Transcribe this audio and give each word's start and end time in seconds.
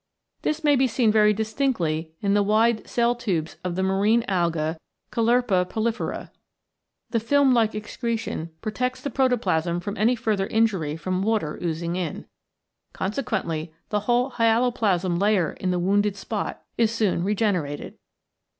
This 0.41 0.63
may 0.63 0.75
be 0.75 0.87
seen 0.87 1.11
very 1.11 1.31
distinctly 1.31 2.09
in 2.21 2.33
the 2.33 2.41
wide 2.41 2.87
cell 2.89 3.13
tubes 3.13 3.57
of 3.63 3.75
the 3.75 3.83
marine 3.83 4.25
alga 4.27 4.79
Caulerpa 5.11 5.63
prolifera. 5.69 6.31
The 7.11 7.19
film 7.19 7.53
like 7.53 7.75
excretion 7.75 8.49
protects 8.63 8.99
the 8.99 9.11
protoplasm 9.11 9.79
from 9.79 9.95
any 9.97 10.15
further 10.15 10.47
injury 10.47 10.95
from 10.97 11.21
water 11.21 11.59
oozing 11.61 11.95
in. 11.95 12.25
Consequently 12.93 13.75
the 13.89 13.99
whole 14.09 14.31
hyaloplasm 14.31 15.19
layer 15.19 15.51
in 15.59 15.69
the 15.69 15.77
wounded 15.77 16.15
spot 16.15 16.63
is 16.79 16.89
soon 16.91 17.23
regenerated. 17.23 17.99